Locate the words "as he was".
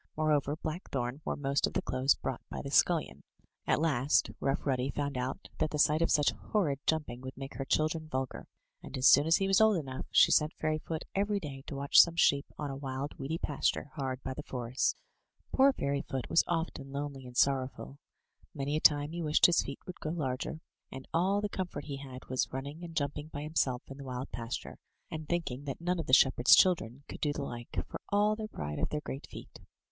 9.27-9.61